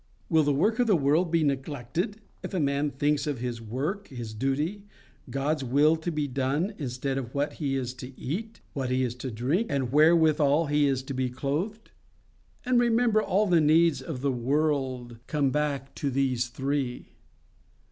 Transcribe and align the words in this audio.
Will 0.29 0.41
the 0.41 0.51
work 0.51 0.79
of 0.79 0.87
the 0.87 0.95
world 0.95 1.29
be 1.29 1.43
neglected 1.43 2.17
if 2.41 2.55
a 2.55 2.59
man 2.59 2.89
thinks 2.89 3.27
of 3.27 3.37
his 3.37 3.61
work, 3.61 4.07
his 4.07 4.33
duty, 4.33 4.87
God's 5.29 5.63
will 5.63 5.95
to 5.97 6.11
be 6.11 6.27
done, 6.27 6.73
instead 6.79 7.19
of 7.19 7.35
what 7.35 7.53
he 7.61 7.75
is 7.75 7.93
to 8.01 8.19
eat, 8.19 8.61
what 8.73 8.89
he 8.89 9.03
is 9.03 9.13
to 9.17 9.29
drink, 9.29 9.67
and 9.69 9.91
wherewithal 9.91 10.65
he 10.65 10.87
is 10.87 11.03
to 11.03 11.13
be 11.13 11.29
clothed? 11.29 11.91
And 12.65 12.79
remember 12.79 13.21
all 13.21 13.45
the 13.45 13.61
needs 13.61 14.01
of 14.01 14.21
the 14.21 14.31
world 14.31 15.19
come 15.27 15.51
back 15.51 15.93
to 15.97 16.09
these 16.09 16.47
three. 16.47 17.09